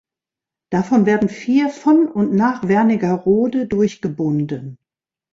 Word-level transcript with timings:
Davon 0.71 1.05
werden 1.05 1.29
vier 1.29 1.69
von 1.69 2.07
und 2.11 2.33
nach 2.33 2.67
Wernigerode 2.67 3.67
durchgebunden. 3.67 4.79